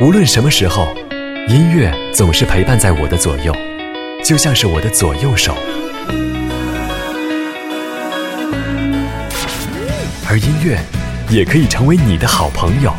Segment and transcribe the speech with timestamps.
[0.00, 0.96] 无论什么时候，
[1.46, 3.54] 音乐总是陪伴在我的左右，
[4.24, 5.54] 就像是我的左右手。
[10.26, 10.78] 而音乐
[11.28, 12.94] 也可以成为你的好朋友。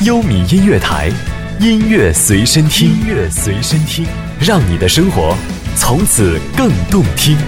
[0.00, 1.10] 优米音乐台，
[1.58, 4.04] 音乐随身听，音乐随身听，
[4.38, 5.34] 让你的生活
[5.76, 7.38] 从此更动听。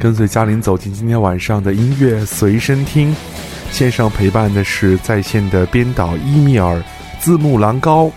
[0.00, 3.14] 跟随嘉玲走进今天晚上的音乐随身听，
[3.70, 6.82] 线上陪伴的是在线的编导伊米尔，
[7.18, 8.10] 字幕狼高。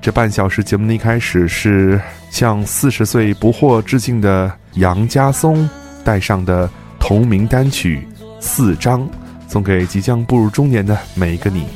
[0.00, 5.68] 这半小时节目的一开始是向四十岁不惑致敬的杨家松
[6.04, 8.06] 带上的同名单曲
[8.40, 9.00] 《四张》，
[9.48, 11.66] 送给即将步入中年的每一个你。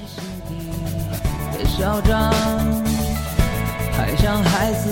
[3.92, 4.89] 还像孩子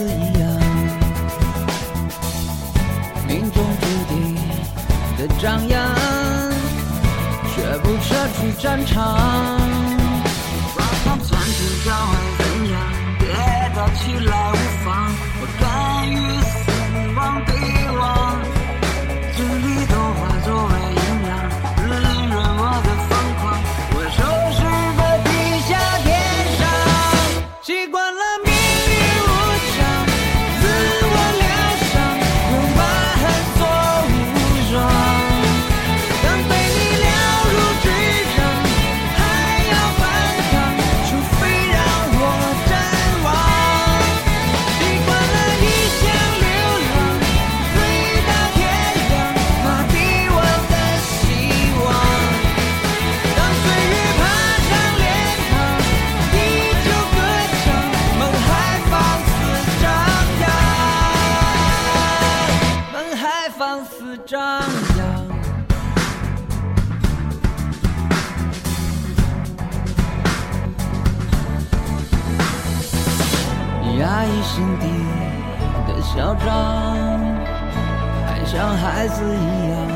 [5.41, 5.81] 张扬，
[7.55, 9.17] 却不撤出战场。
[10.77, 12.41] 把他们团结召唤怎
[12.73, 12.75] 样？
[13.21, 13.25] 别
[13.75, 14.58] 打起来！
[79.19, 79.88] 子一样。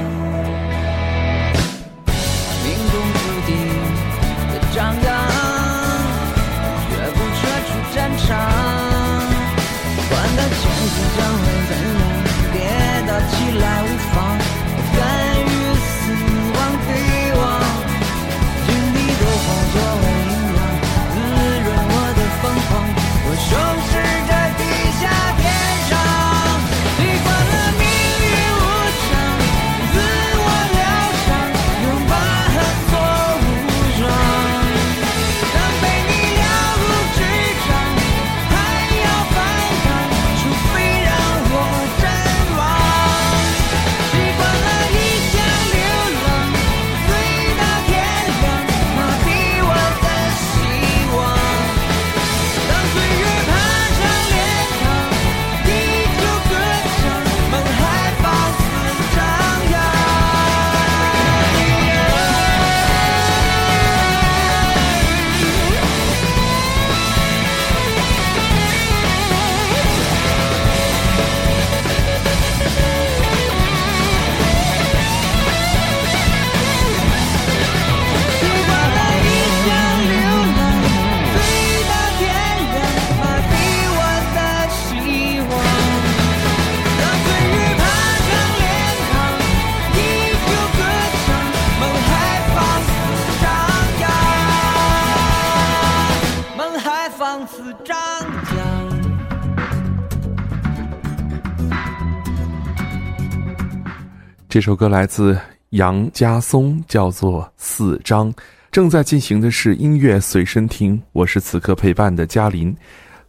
[104.53, 105.35] 这首歌来自
[105.71, 108.31] 杨家松，叫做《四张》，
[108.71, 111.03] 正在进行的是音乐随身听。
[111.13, 112.77] 我是此刻陪伴的嘉林。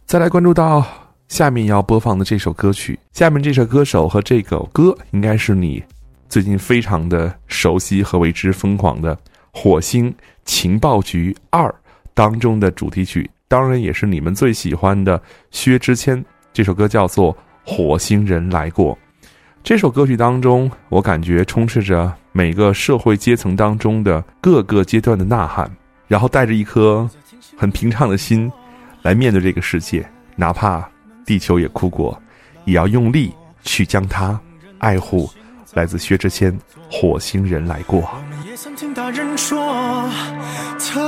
[0.04, 0.86] 再来关注到
[1.28, 5.82] 下面要播放的这首歌曲，下面这首歌手和这首歌应该是你
[6.28, 9.16] 最近非常的熟悉和为之疯狂的
[9.50, 10.14] 《火星
[10.44, 11.66] 情报局二》
[12.12, 15.18] 当中的主题曲，当然也是你们最喜欢的
[15.50, 16.22] 薛之谦。
[16.52, 17.34] 这首歌叫做
[17.64, 18.94] 《火星人来过》。
[19.64, 25.70] 这首歌曲当中，我感觉充斥着每个社会阶层当中的各个阶段的呐喊，
[26.06, 27.08] 然后带着一颗
[27.56, 28.52] 很平常的心
[29.00, 30.06] 来面对这个世界，
[30.36, 30.86] 哪怕
[31.24, 32.20] 地球也哭过，
[32.66, 33.32] 也要用力
[33.62, 34.38] 去将它
[34.80, 35.30] 爱护。
[35.72, 36.52] 来自薛之谦，
[36.90, 38.02] 《火星人来过》。
[40.78, 41.00] 他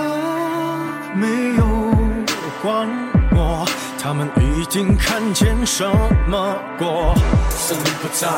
[4.06, 5.84] 他们已经看见什
[6.28, 7.12] 么过？
[7.50, 8.28] 森林不在，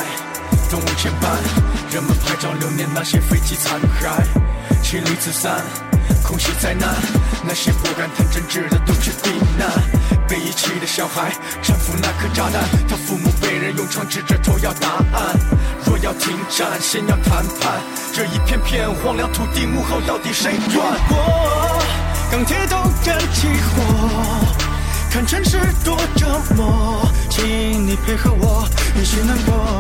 [0.71, 1.29] 动物牵绊，
[1.93, 4.25] 人们拍照留念那些飞机残骸，
[4.83, 5.61] 妻离子散，
[6.25, 6.89] 空袭灾难，
[7.47, 9.29] 那些不敢谈政治的都去避
[9.59, 9.69] 难。
[10.27, 11.33] 被遗弃的小孩
[11.63, 15.39] 搀扶那颗炸弹，他父母被人用枪指着头要答案。
[15.85, 17.79] 若要停战，先要谈判。
[18.15, 20.83] 这一片片荒凉土地，幕后到底谁赚？
[21.11, 21.83] 我
[22.33, 24.58] 钢铁都燃起火。
[25.29, 26.27] 城市多折
[26.57, 28.67] 磨，请你配合我
[28.99, 29.79] 一起难过。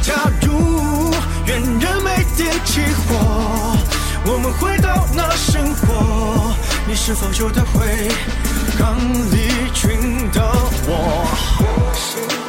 [0.00, 1.12] 假如
[1.44, 3.76] 原人没点起火，
[4.24, 6.54] 我们回到那生活，
[6.88, 8.08] 你是否就得回
[8.78, 8.96] 刚
[9.30, 10.40] 离群的
[10.86, 12.43] 我？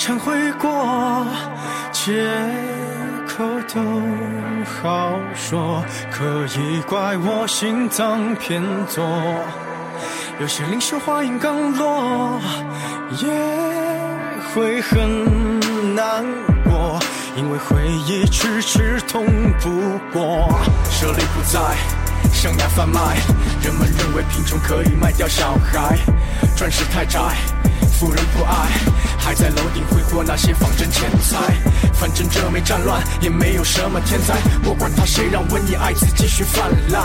[0.00, 1.26] 忏悔过，
[1.92, 2.26] 借
[3.28, 3.44] 口
[3.74, 3.82] 都
[4.64, 6.24] 好说，可
[6.58, 9.04] 以怪我心脏偏左。
[10.40, 12.40] 有些灵修话音刚落，
[13.18, 13.28] 也
[14.54, 16.24] 会很难
[16.64, 16.98] 过，
[17.36, 19.26] 因为回忆迟迟通
[19.60, 19.68] 不
[20.10, 20.48] 过。
[20.90, 21.60] 舍利不在，
[22.32, 23.18] 生涯贩卖，
[23.62, 25.98] 人们认为贫穷可以卖掉小孩，
[26.56, 27.20] 钻石太窄。
[27.88, 28.68] 富人不爱，
[29.18, 31.54] 还在楼顶挥霍那些仿真钱财。
[31.94, 34.34] 反正这没战乱，也没有什么天灾。
[34.64, 37.04] 我管他谁让瘟疫艾滋继续泛滥，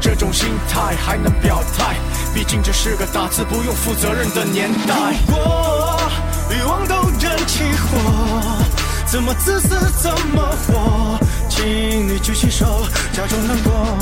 [0.00, 1.96] 这种心态还能表态？
[2.32, 4.94] 毕竟这是个打字不用负责任的年代。
[5.26, 6.00] 如果
[6.50, 8.42] 欲望都燃起火，
[9.06, 9.68] 怎么自私
[10.00, 11.18] 怎么活？
[11.48, 13.98] 请你举起手，假装难过。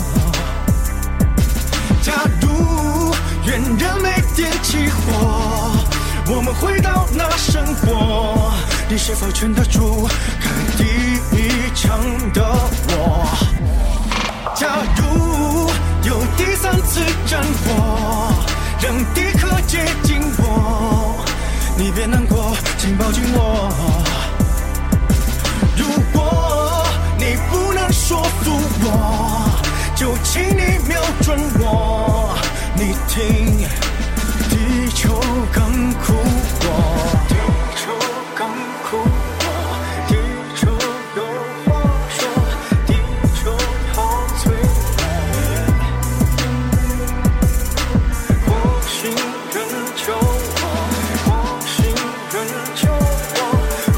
[2.03, 2.13] 假
[2.43, 3.15] 如
[3.47, 5.94] 愿人没点起火。
[6.27, 8.51] 我们回到那生活，
[8.89, 10.09] 你是否撑得住
[10.41, 10.85] 开第
[11.37, 12.01] 一枪
[12.33, 12.43] 的
[12.89, 13.29] 我？
[14.55, 15.71] 假如
[16.09, 18.33] 有第三次战火，
[18.81, 21.23] 让敌客接近我，
[21.77, 23.71] 你别难过，请抱紧我。
[25.77, 26.87] 如果
[27.19, 28.51] 你不能说服
[28.83, 29.51] 我，
[29.95, 32.35] 就请你瞄准我，
[32.77, 33.84] 你听。
[34.95, 35.11] 地球
[35.53, 35.59] 刚
[35.95, 36.13] 哭
[36.63, 36.67] 过，
[37.27, 37.35] 地
[37.75, 37.83] 球
[38.37, 38.47] 刚
[38.85, 39.43] 哭过，
[40.07, 40.15] 地
[40.55, 40.71] 球
[41.17, 41.19] 有
[41.65, 41.67] 话
[42.11, 42.17] 说，
[42.87, 42.95] 地
[43.35, 43.51] 球
[43.93, 43.97] 好
[44.39, 45.03] 脆弱。
[48.47, 48.49] 火
[48.87, 48.95] 星
[49.53, 49.57] 人
[49.97, 50.63] 救我，
[51.25, 51.27] 火
[51.67, 51.75] 星
[52.31, 52.35] 人
[52.77, 52.87] 救
[53.35, 53.37] 我，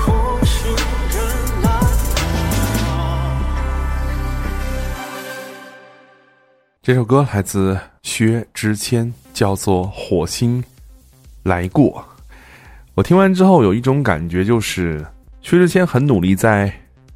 [0.01, 0.09] 火
[0.47, 0.57] 星
[1.13, 1.15] 人
[1.61, 1.65] 来
[2.09, 2.17] 过
[6.83, 9.13] 这首歌来自薛之谦。
[9.35, 10.65] 叫做火星
[11.47, 12.05] 来过，
[12.95, 15.07] 我听完之后有一种感觉，就是
[15.43, 16.73] 薛之谦很努力在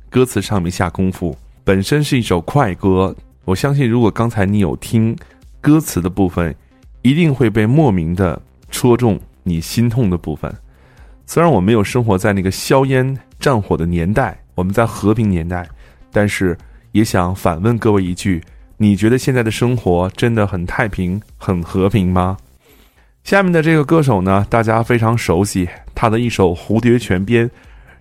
[0.09, 1.37] 歌词上面下功夫。
[1.65, 5.17] 本身是一首快歌，我相信如果刚才你有听
[5.61, 6.55] 歌词的部分，
[7.03, 8.41] 一定会被莫名的
[8.71, 10.55] 戳中你心痛的部分。
[11.27, 15.69] 虽然我没有生活在那个硝烟战火的年代，我们在和平年代，
[16.13, 16.57] 但是
[16.93, 18.41] 也想反问各位一句。
[18.77, 22.37] 你觉得现在的生活真的很太平、很和平吗？
[23.25, 27.49] 下面的这个歌手呢，大家非常熟悉，他的一首《蝴蝶泉边》，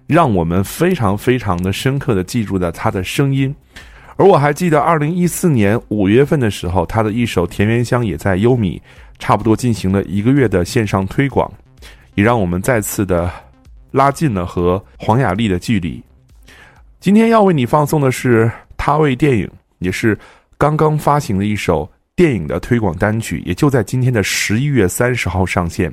[0.07, 3.53] 让我们非常非常的深刻的记住了他的声音。
[4.15, 8.81] 而我还记得，二零一四年五月份的时候，他的一首《田园香》也在优米
[9.19, 11.51] 差不多进行了一个月的线上推广，
[12.15, 13.31] 也让我们再次的
[13.91, 16.01] 拉近了和黄雅莉的距离。
[16.99, 20.17] 今天要为你放送的是他为电影，也是。
[20.57, 25.89] 刚刚发行的一首电影的推广单曲，也就在今天的十一月三十号上线。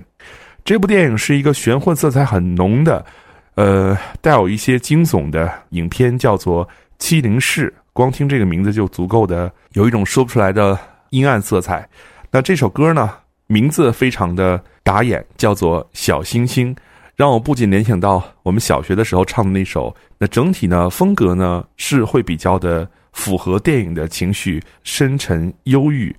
[0.65, 3.07] 这部电影是一个玄幻色彩很浓的，
[3.55, 6.67] 呃，带有一些惊悚的影片，叫做
[6.99, 7.73] 《七零式》。
[7.93, 10.77] 光听这个名字就足够的有一种说不出来的
[11.11, 11.89] 阴暗色彩。
[12.33, 13.09] 那这首歌呢，
[13.47, 16.75] 名字非常的打眼，叫做《小星星》，
[17.15, 19.95] 让我不仅联想到我们小学的时候唱的那首。
[20.19, 22.85] 那整体呢，风格呢是会比较的。
[23.17, 26.15] 符合电影的情绪，深沉忧郁，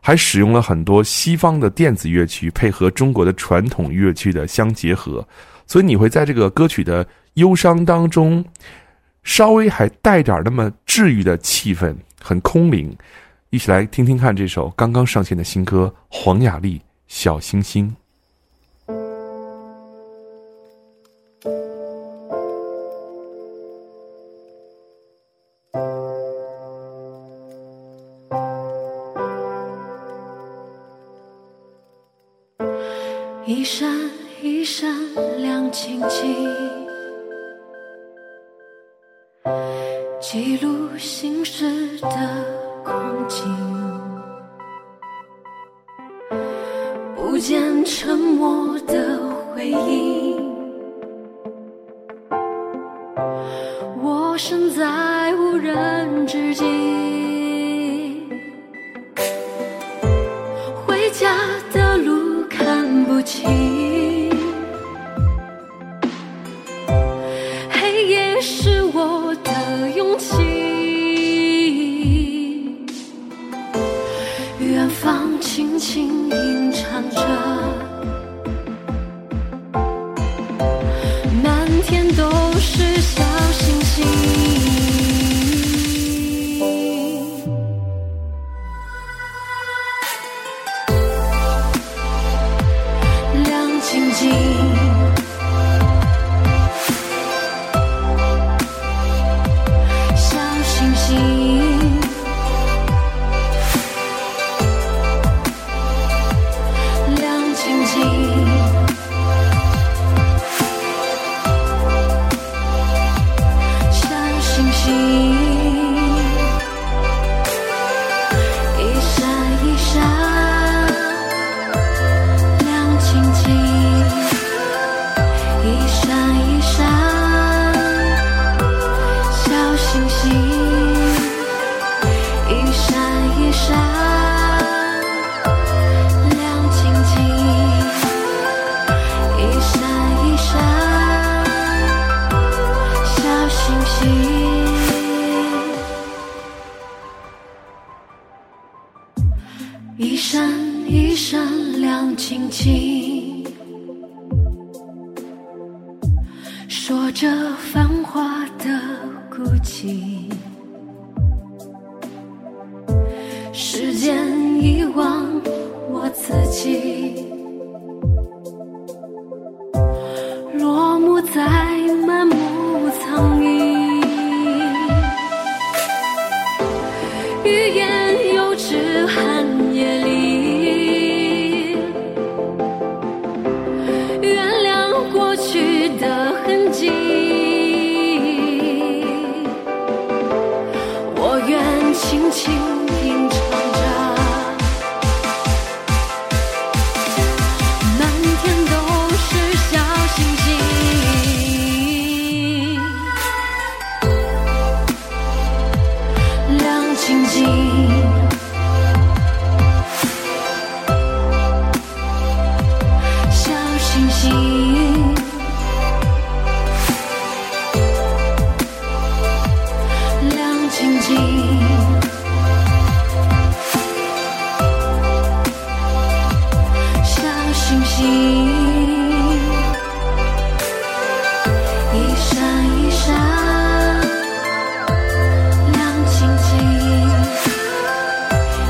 [0.00, 5.24] 还使用了很多西方的电子乐曲，配合中国的传统乐曲的相结合，
[5.66, 8.42] 所以你会在这个歌曲的忧伤当中，
[9.22, 12.96] 稍微还带点那么治愈的气氛，很空灵。
[13.50, 17.86] 一起来听听看这首刚刚上线的新歌《黄雅莉小星星》。
[33.54, 33.86] 一闪
[34.40, 34.88] 一闪
[35.42, 36.48] 亮晶晶，
[40.18, 41.81] 记录心事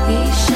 [0.09, 0.52] 一生。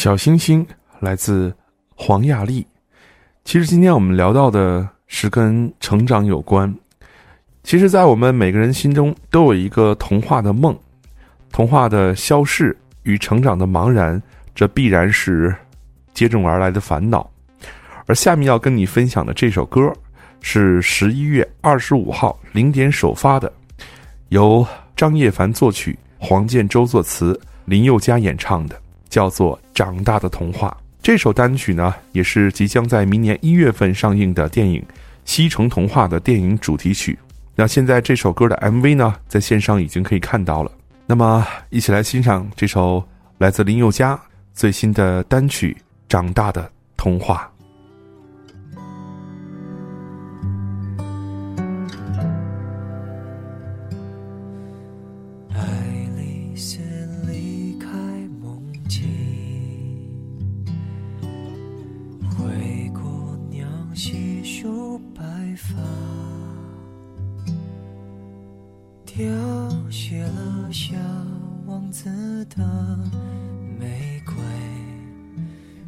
[0.00, 0.66] 小星星
[0.98, 1.54] 来自
[1.94, 2.66] 黄亚丽。
[3.44, 6.74] 其实今天我们聊到的是跟成长有关。
[7.62, 10.74] 其实，在我们每个人心中都有一个童话的梦，
[11.52, 14.18] 童话的消逝与成长的茫然，
[14.54, 15.54] 这必然是
[16.14, 17.30] 接踵而来的烦恼。
[18.06, 19.92] 而下面要跟你分享的这首歌，
[20.40, 23.52] 是十一月二十五号零点首发的，
[24.30, 24.66] 由
[24.96, 28.80] 张叶凡作曲，黄建州作词，林宥嘉演唱的。
[29.10, 30.74] 叫做《长大的童话》。
[31.02, 34.80] 这首单曲呢，也是即将在明年一月份上映的电影
[35.24, 37.18] 《西城童话》的电影主题曲。
[37.54, 40.70] 那现在这首歌的 MV 呢，在线上已经可以看到了。
[41.06, 43.02] 那么，一起来欣赏这首
[43.38, 44.18] 来自林宥嘉
[44.54, 45.76] 最新的单曲
[46.08, 47.46] 《长大的童话》。
[72.56, 72.98] 的
[73.78, 74.34] 玫瑰，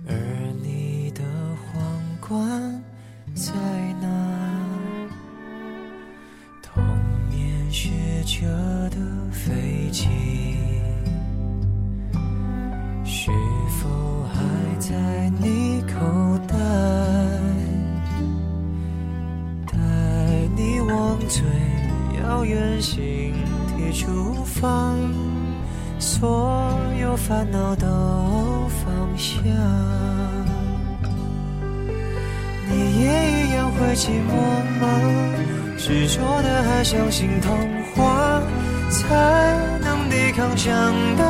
[0.07, 0.15] 而
[0.63, 1.23] 你的
[1.57, 2.83] 皇冠
[34.03, 34.35] 寂寞
[34.81, 34.83] 吗？
[35.79, 37.57] 执着的还相信童
[37.95, 38.43] 话，
[38.91, 39.01] 才
[39.81, 41.23] 能抵抗长大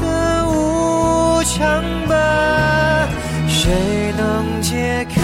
[0.00, 3.08] 的无常吧？
[3.48, 5.20] 谁能解开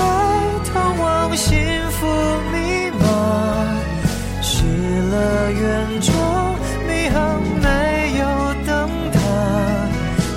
[0.65, 1.57] 通往幸
[1.93, 2.09] 福
[2.51, 3.05] 密码？
[4.43, 4.65] 失
[5.13, 6.13] 了园中
[6.89, 8.25] 迷航没有
[8.67, 9.21] 灯塔，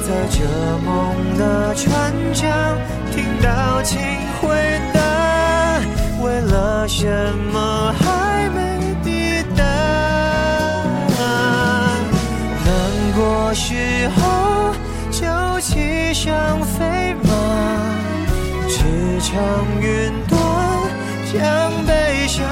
[0.05, 0.37] 在这
[0.85, 0.87] 梦
[1.35, 2.77] 的船桨
[3.11, 3.97] 听到请
[4.39, 4.47] 回
[4.93, 4.98] 答，
[6.91, 7.05] 什
[7.53, 9.63] 么还没抵达？
[12.65, 12.67] 难
[13.15, 14.73] 过时候
[15.11, 15.21] 就
[15.61, 17.29] 骑上飞马，
[18.67, 18.79] 驰
[19.21, 19.31] 骋
[19.79, 20.41] 云端，
[21.31, 22.43] 将悲伤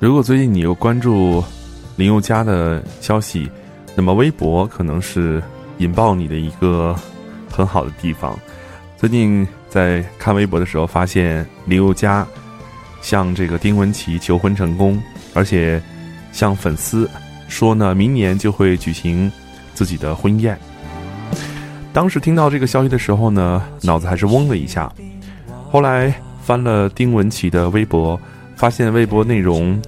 [0.00, 1.44] 如果最近你有关注
[1.96, 3.50] 林宥嘉的消息，
[3.94, 5.42] 那么微博可能是
[5.76, 6.96] 引爆你的一个
[7.50, 8.34] 很好的地方。
[8.96, 12.26] 最近在看微博的时候，发现林宥嘉
[13.02, 14.98] 向这个丁文琪求婚成功，
[15.34, 15.80] 而且
[16.32, 17.06] 向粉丝
[17.46, 19.30] 说呢，明年就会举行
[19.74, 20.58] 自己的婚宴。
[21.92, 24.90] 当时听到这个消息的时候呢，脑子还是嗡了一下。
[25.70, 26.10] 后来
[26.42, 28.18] 翻了丁文琪的微博，
[28.60, 29.80] 发现微博内容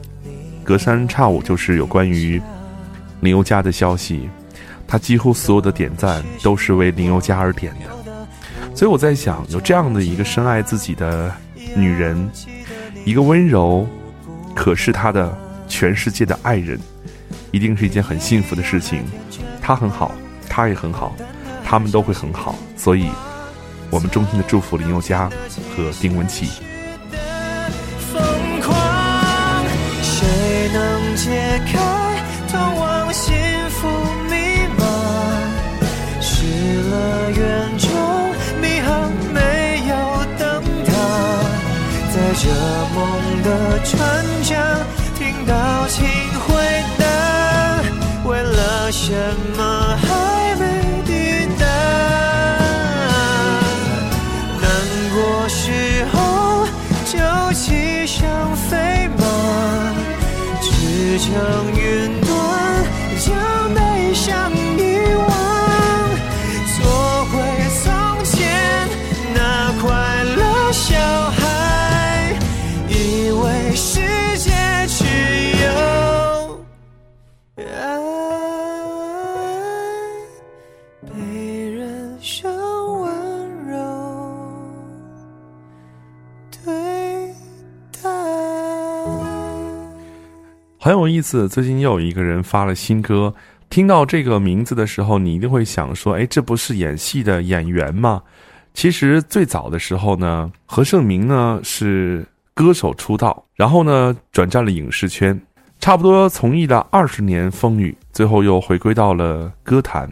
[0.65, 2.41] 隔三差五就是有关于
[3.21, 4.31] 林宥嘉的消息，
[4.89, 8.75] 他几乎所有的点赞都是为林宥嘉而点的。
[8.75, 11.31] 所以我在想，有这样的一个深爱自己的
[11.77, 12.27] 女人，
[13.05, 13.87] 一个温柔，
[14.55, 15.37] 可是她的
[15.69, 16.81] 全世界的爱人，
[17.51, 19.05] 一定是一件很幸福的事情。
[19.61, 20.13] 她很好，
[20.49, 21.15] 他也很好，
[21.63, 22.55] 他们都会很好。
[22.75, 23.11] 所以，
[23.91, 25.29] 我们衷心的祝福林宥嘉
[25.77, 26.49] 和丁文琪。
[31.25, 31.31] 解
[31.67, 31.79] 开
[32.51, 33.33] 通往幸
[33.71, 33.87] 福
[34.29, 34.35] 密
[34.77, 34.83] 码？
[36.21, 36.35] 失
[36.91, 37.89] 了园中
[38.61, 39.39] 迷航没
[39.89, 39.95] 有
[40.37, 40.43] 灯
[40.85, 40.91] 塔，
[42.13, 42.45] 在这
[42.93, 42.99] 梦
[43.45, 43.49] 的
[43.85, 43.95] 船
[44.43, 44.51] 桨
[45.17, 46.05] 听到请
[46.41, 46.51] 回
[46.99, 47.05] 答，
[48.29, 49.15] 为了什
[49.57, 49.63] 么
[61.33, 61.72] 驰
[90.85, 93.33] 很有意思，最近又有一个人发了新歌。
[93.71, 98.21] 听到这个名字的时候，你一定会想说：“哎，这不是演戏的演员吗？”
[98.75, 105.41] 其实最早的时候呢，何晟铭呢是歌手出道，然后呢转战了影视圈，
[105.79, 110.11] 差不多从艺了二十年风雨，最后又回归到了歌坛。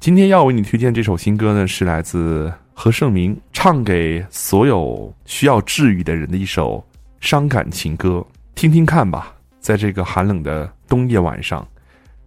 [0.00, 6.84] 今天要为你推荐这首新歌呢，是来自何晟铭唱给所有需要治愈的人的一首
[7.20, 9.32] 伤感情歌，听听看吧。
[9.64, 11.66] 在这个寒冷的冬夜晚上，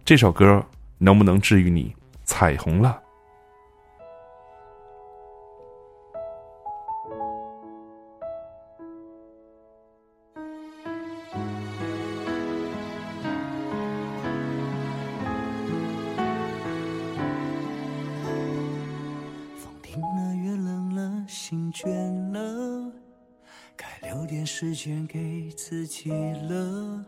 [0.04, 0.60] 这首歌
[0.98, 1.94] 能不能治愈你？
[2.24, 3.00] 彩虹了。
[19.56, 21.88] 风停了，月冷了，心倦
[22.32, 22.90] 了，
[23.76, 27.04] 该留点时间给自己了。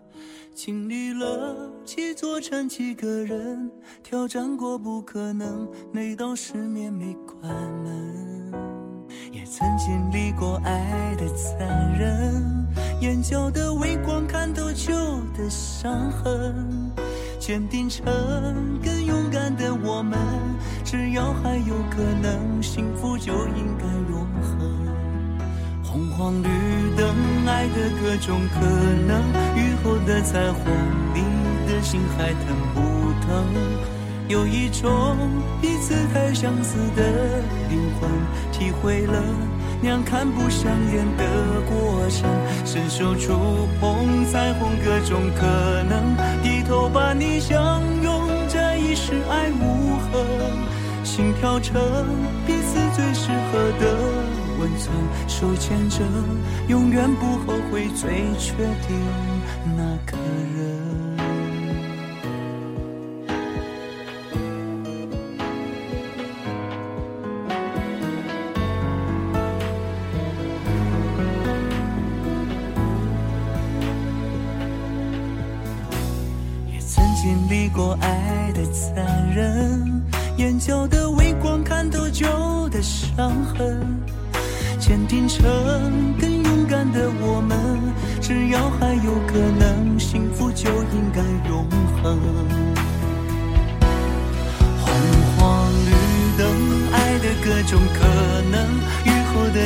[0.62, 3.70] 经历了几座城，几个人，
[4.02, 7.50] 挑战过不可能，那道失眠没关
[7.82, 8.52] 门。
[9.32, 12.68] 也曾经历过爱的残忍，
[13.00, 14.92] 眼角的微光看透旧
[15.34, 16.92] 的伤痕，
[17.38, 18.04] 坚定成
[18.84, 20.18] 更勇敢的我们，
[20.84, 24.89] 只要还有可能，幸福就应该永恒。
[25.92, 26.48] 红黄绿
[26.96, 27.16] 灯，
[27.48, 28.60] 爱的各种可
[29.08, 29.24] 能，
[29.56, 30.62] 雨后的彩虹，
[31.12, 31.20] 你
[31.66, 32.80] 的心还疼不
[33.26, 33.44] 疼？
[34.28, 35.16] 有一种
[35.60, 37.02] 彼此太相似的
[37.68, 38.08] 灵魂，
[38.52, 39.20] 体会了
[39.82, 41.24] 两看不上眼的
[41.68, 42.30] 过程，
[42.64, 50.24] 伸手触碰彩虹各种可能，低头把你相拥，这一世爱无痕，
[51.02, 51.82] 心跳成
[52.46, 54.29] 彼此最适合的
[54.60, 54.94] 温存，
[55.26, 56.04] 手牵着，
[56.68, 58.52] 永远不后悔，最确
[58.86, 59.39] 定。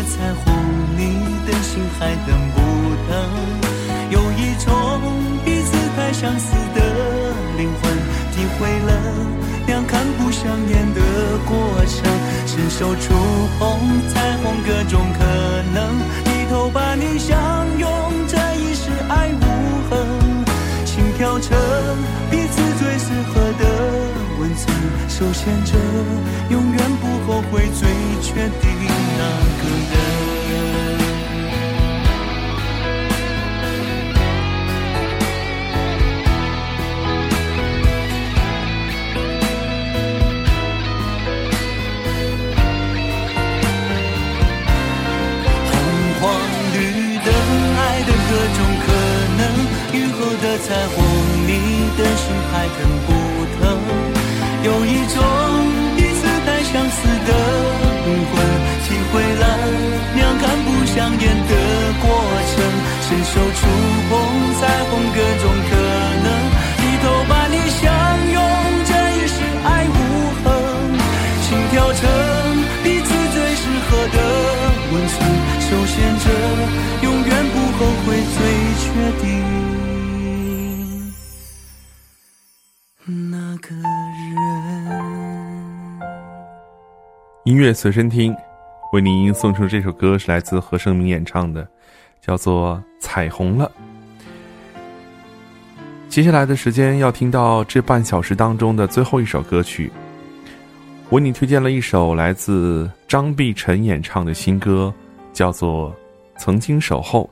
[0.05, 0.55] 彩虹，
[0.97, 1.03] 你
[1.47, 2.61] 的心还等不
[3.09, 3.13] 等？
[4.11, 4.71] 有一种
[5.45, 6.81] 彼此太相似的
[7.57, 7.93] 灵魂，
[8.33, 8.93] 体会了
[9.67, 11.01] 两看不相厌的
[11.47, 12.05] 过程，
[12.47, 13.15] 伸手触
[13.59, 13.81] 碰
[14.13, 15.25] 彩虹各种可
[15.73, 17.37] 能，低头把你相
[17.79, 17.91] 拥，
[18.29, 19.45] 这一世爱无
[19.91, 20.45] 痕，
[20.85, 21.57] 心跳成
[22.31, 23.65] 彼此最适合的
[24.39, 24.77] 温存，
[25.09, 25.73] 手牵着，
[26.51, 27.89] 永远不后悔，最
[28.23, 28.74] 确定。
[50.45, 51.03] 的彩虹，
[51.47, 52.77] 你的心还疼
[53.07, 53.14] 不
[87.55, 88.35] 音乐随身听，
[88.93, 91.65] 为您送出这首歌是来自何晟铭演唱的，
[92.21, 93.71] 叫做《彩虹了》。
[96.09, 99.89] 接下来的时间要听到这半小时当中的最后一首歌曲，
[101.11, 104.93] 为你推荐了一首来自张碧晨演唱的新歌，
[105.33, 105.91] 叫做
[106.37, 107.23] 《曾经守候》。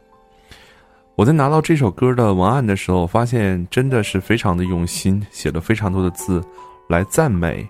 [1.17, 6.41] 我在拿到这首歌的文案的时候，发现真的是非常的用心，写了非常多的字
[6.89, 7.69] 来赞美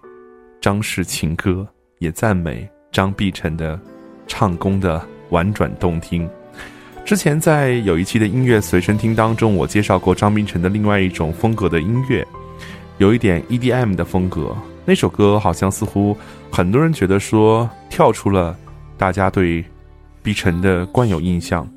[0.61, 1.67] 张氏情歌。
[2.03, 3.79] 也赞美张碧晨的
[4.27, 6.29] 唱功的婉转动听。
[7.05, 12.27] 之前在有一期的音乐随身听当中，我介绍过张碧晨的另外一种风格的音乐，
[12.99, 14.55] 有一点 EDM 的风格。
[14.85, 16.17] 那首歌好像似乎
[16.51, 18.59] 很多人觉得说跳出了
[18.99, 19.65] 大家对
[20.25, 21.69] 碧晨的惯有印象，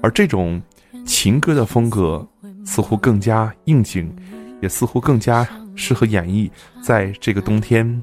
[0.00, 0.62] 而这种
[1.04, 2.24] 情歌的风格
[2.64, 4.14] 似乎更加应景，
[4.62, 6.48] 也似乎更加适合演绎
[6.80, 8.00] 在这个冬天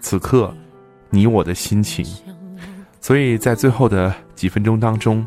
[0.00, 0.52] 此刻。
[1.10, 2.04] 你我的心情，
[3.00, 5.26] 所以在最后的几分钟当中，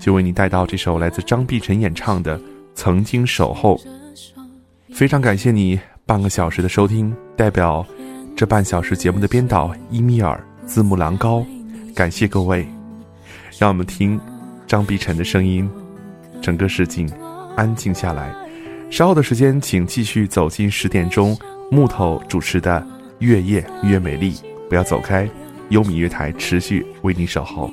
[0.00, 2.38] 就为你带到这首来自张碧晨演唱的
[2.74, 3.76] 《曾经守候》。
[4.94, 7.86] 非常感谢你半个小时的收听，代表
[8.34, 11.44] 这半小时节目的编导伊米尔、字幕狼高，
[11.94, 12.66] 感谢各位。
[13.58, 14.18] 让我们听
[14.66, 15.68] 张碧晨的声音，
[16.40, 17.10] 整个世境
[17.56, 18.34] 安静下来。
[18.90, 21.36] 稍后的时间，请继续走进十点钟
[21.70, 22.80] 木头主持的
[23.18, 24.32] 《月夜越美丽》。
[24.68, 25.28] 不要走开，
[25.70, 27.70] 优米乐台持续为你守候。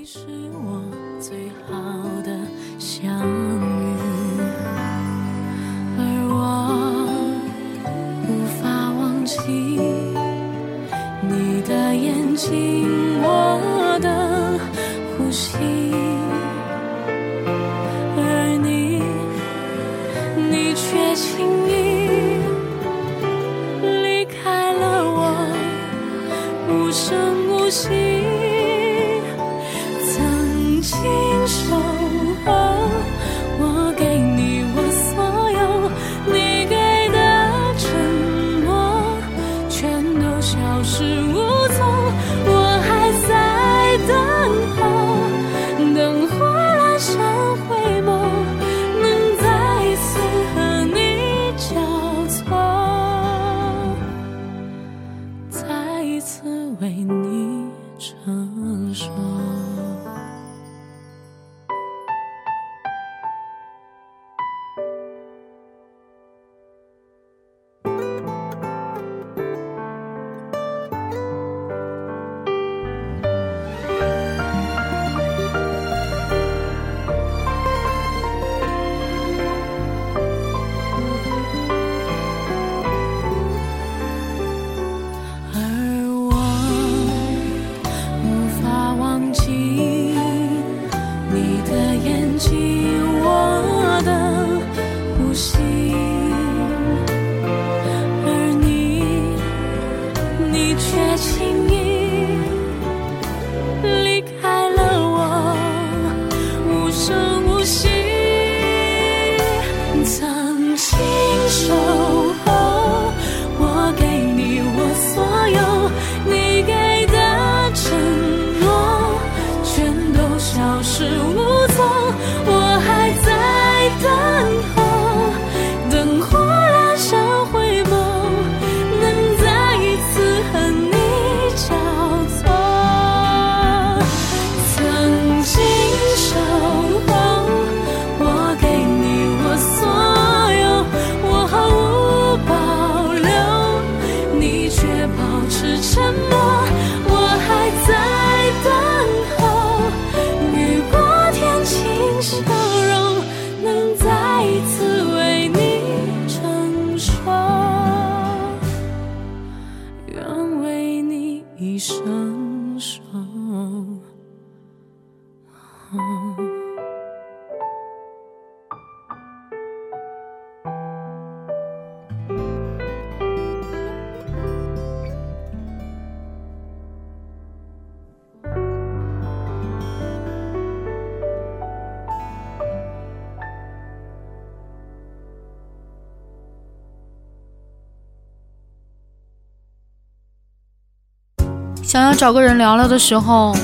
[191.96, 193.56] 想要找个人聊聊的时候，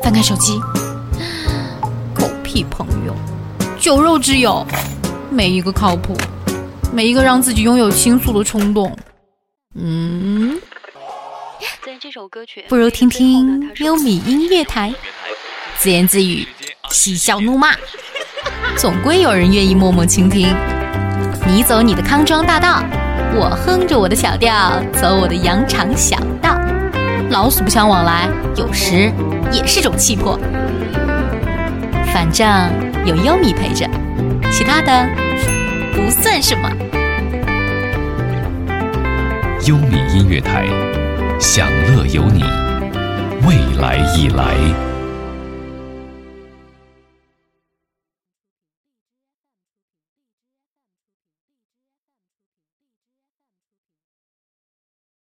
[0.00, 0.60] 翻开手机，
[2.14, 3.12] 狗屁朋友，
[3.80, 4.64] 酒肉之友，
[5.28, 6.16] 没一个靠谱，
[6.92, 8.96] 没一个让自己拥有倾诉的冲动。
[9.74, 10.56] 嗯，
[11.84, 14.94] 在这首歌曲，不如听听优米音乐台，
[15.76, 16.46] 自言自语，
[16.90, 17.72] 嬉笑怒骂，
[18.76, 20.54] 总归有人愿意默默倾听。
[21.44, 22.84] 你走你的康庄大道，
[23.34, 26.56] 我哼着我的小调，走我的羊肠小道。
[27.34, 29.12] 老死不相往来，有时
[29.50, 30.38] 也是种气魄。
[32.12, 32.46] 反正
[33.04, 33.84] 有优米陪着，
[34.52, 35.08] 其他的
[35.92, 36.70] 不算什么。
[39.66, 40.64] 优米音乐台，
[41.40, 42.44] 享乐有你，
[43.44, 44.93] 未来已来。